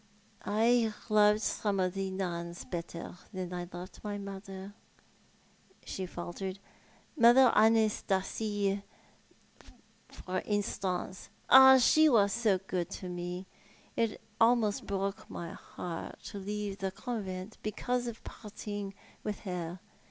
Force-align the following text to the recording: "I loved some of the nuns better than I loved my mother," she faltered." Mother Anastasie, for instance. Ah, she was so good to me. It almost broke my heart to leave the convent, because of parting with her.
"I 0.43 0.95
loved 1.09 1.41
some 1.43 1.79
of 1.79 1.93
the 1.93 2.09
nuns 2.09 2.65
better 2.65 3.19
than 3.31 3.53
I 3.53 3.69
loved 3.71 3.99
my 4.03 4.17
mother," 4.17 4.73
she 5.85 6.07
faltered." 6.07 6.57
Mother 7.23 7.51
Anastasie, 7.55 8.81
for 10.09 10.39
instance. 10.43 11.29
Ah, 11.51 11.77
she 11.77 12.09
was 12.09 12.33
so 12.33 12.57
good 12.65 12.89
to 12.89 13.09
me. 13.09 13.45
It 13.95 14.19
almost 14.39 14.87
broke 14.87 15.29
my 15.29 15.51
heart 15.51 16.15
to 16.31 16.39
leave 16.39 16.79
the 16.79 16.89
convent, 16.89 17.59
because 17.61 18.07
of 18.07 18.23
parting 18.23 18.95
with 19.23 19.41
her. 19.41 19.81